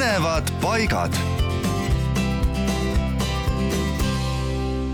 põnevad 0.00 0.48
paigad. 0.62 1.12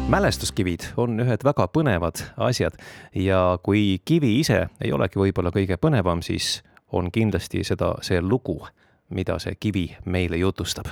mälestuskivid 0.08 0.80
on 0.96 1.20
ühed 1.22 1.44
väga 1.46 1.68
põnevad 1.70 2.24
asjad 2.42 2.74
ja 3.14 3.58
kui 3.62 4.00
kivi 4.04 4.32
ise 4.40 4.64
ei 4.82 4.90
olegi 4.92 5.20
võib-olla 5.22 5.52
kõige 5.54 5.78
põnevam, 5.78 6.24
siis 6.26 6.64
on 6.90 7.12
kindlasti 7.14 7.62
seda 7.62 7.92
see 8.02 8.18
lugu, 8.18 8.66
mida 9.14 9.38
see 9.38 9.54
kivi 9.54 9.86
meile 10.04 10.42
jutustab. 10.42 10.90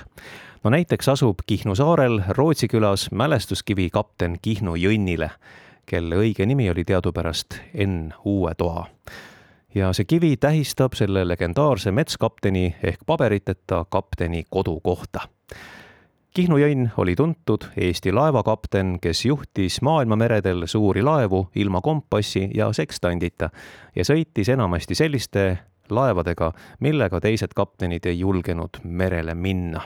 no 0.63 0.71
näiteks 0.71 1.09
asub 1.09 1.43
Kihnu 1.47 1.75
saarel 1.75 2.23
Rootsi 2.29 2.69
külas 2.71 3.11
mälestuskivi 3.11 3.91
kapten 3.91 4.39
Kihnu 4.43 4.77
Jõnnile, 4.79 5.31
kelle 5.87 6.23
õige 6.23 6.47
nimi 6.47 6.71
oli 6.71 6.85
teadupärast 6.85 7.59
Enn 7.75 8.13
Uuetoa 8.25 8.87
ja 9.75 9.93
see 9.93 10.05
kivi 10.05 10.37
tähistab 10.37 10.95
selle 10.95 11.29
legendaarse 11.29 11.91
metskapteni 11.91 12.75
ehk 12.83 13.07
paberiteta 13.07 13.85
kapteni 13.89 14.45
kodukohta. 14.51 15.29
Kihnu 16.35 16.57
Jõnn 16.59 16.89
oli 16.99 17.15
tuntud 17.15 17.69
Eesti 17.77 18.13
laevakapten, 18.13 18.97
kes 19.01 19.25
juhtis 19.25 19.79
maailmameredel 19.83 20.67
suuri 20.67 21.03
laevu 21.03 21.49
ilma 21.55 21.81
kompassi 21.81 22.49
ja 22.55 22.73
sekstandita 22.73 23.51
ja 23.97 24.05
sõitis 24.05 24.51
enamasti 24.51 24.99
selliste 24.99 25.59
laevadega, 25.91 26.53
millega 26.81 27.21
teised 27.21 27.55
kaptenid 27.55 28.07
ei 28.07 28.19
julgenud 28.19 28.83
merele 28.85 29.35
minna 29.35 29.85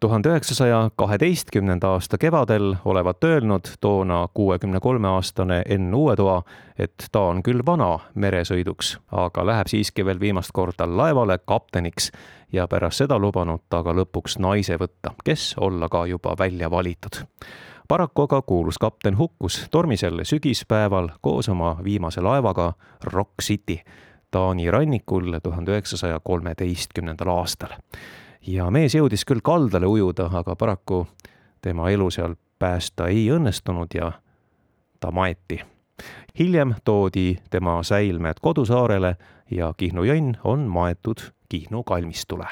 tuhande 0.00 0.28
üheksasaja 0.28 0.90
kaheteistkümnenda 0.96 1.88
aasta 1.88 2.18
kevadel 2.18 2.74
olevat 2.84 3.24
öelnud 3.24 3.60
toona 3.80 4.28
kuuekümne 4.34 4.80
kolme 4.80 5.08
aastane 5.08 5.62
Enn 5.68 5.94
Uuetoa, 5.94 6.42
et 6.78 7.08
ta 7.12 7.20
on 7.20 7.42
küll 7.42 7.60
vana 7.66 7.98
meresõiduks, 8.14 8.96
aga 9.12 9.44
läheb 9.46 9.68
siiski 9.68 10.04
veel 10.04 10.20
viimast 10.20 10.52
korda 10.52 10.86
laevale 10.88 11.38
kapteniks 11.38 12.10
ja 12.52 12.68
pärast 12.68 13.04
seda 13.04 13.18
lubanud 13.18 13.60
ta 13.68 13.82
ka 13.84 13.92
lõpuks 13.92 14.38
naise 14.38 14.78
võtta, 14.80 15.12
kes 15.24 15.54
olla 15.60 15.88
ka 15.88 16.06
juba 16.06 16.34
välja 16.38 16.70
valitud. 16.70 17.20
Paraku 17.88 18.22
aga 18.22 18.42
kuulus 18.42 18.78
kapten 18.78 19.18
hukkus 19.18 19.66
tormisel 19.70 20.24
sügispäeval 20.24 21.08
koos 21.20 21.48
oma 21.48 21.76
viimase 21.84 22.20
laevaga 22.20 22.72
Rock 23.04 23.42
City 23.42 23.82
Taani 24.30 24.70
rannikul 24.70 25.40
tuhande 25.42 25.72
üheksasaja 25.72 26.20
kolmeteistkümnendal 26.24 27.28
aastal 27.28 27.76
ja 28.46 28.70
mees 28.70 28.94
jõudis 28.94 29.24
küll 29.24 29.42
kaldale 29.44 29.86
ujuda, 29.86 30.30
aga 30.32 30.56
paraku 30.56 31.06
tema 31.62 31.90
elu 31.90 32.10
seal 32.10 32.34
päästa 32.58 33.08
ei 33.08 33.28
õnnestunud 33.30 33.94
ja 33.94 34.12
ta 35.00 35.10
maeti. 35.10 35.60
hiljem 36.38 36.74
toodi 36.84 37.38
tema 37.50 37.82
säilmed 37.82 38.40
kodusaarele 38.40 39.16
ja 39.50 39.74
Kihnu 39.76 40.04
jõnn 40.04 40.36
on 40.44 40.68
maetud 40.68 41.20
Kihnu 41.48 41.82
kalmistule. 41.82 42.46